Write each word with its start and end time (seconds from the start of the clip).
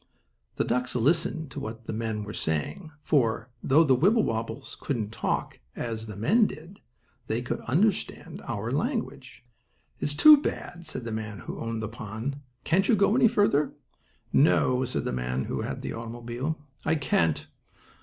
The 0.55 0.63
ducks 0.63 0.95
listened 0.95 1.51
to 1.51 1.59
what 1.59 1.85
the 1.85 1.93
men 1.93 2.23
were 2.23 2.33
saying, 2.33 2.91
for, 3.03 3.51
though 3.61 3.83
the 3.83 3.95
Wibblewobbles 3.95 4.77
couldn't 4.79 5.11
talk 5.11 5.59
as 5.75 6.07
the 6.07 6.15
men 6.15 6.47
did, 6.47 6.79
they 7.27 7.43
could 7.43 7.59
understand 7.67 8.41
our 8.45 8.71
language. 8.71 9.45
"It's 9.99 10.15
too 10.15 10.41
bad," 10.41 10.87
said 10.87 11.03
the 11.03 11.11
man 11.11 11.41
who 11.41 11.59
owned 11.59 11.83
the 11.83 11.87
pond. 11.87 12.37
"Can't 12.63 12.87
you 12.89 12.95
go 12.95 13.15
any 13.15 13.27
farther?" 13.27 13.73
"No," 14.33 14.85
said 14.85 15.05
the 15.05 15.13
man 15.13 15.43
who 15.45 15.61
had 15.61 15.83
the 15.83 15.93
automobile, 15.93 16.57
"I 16.83 16.95
can't. 16.95 17.45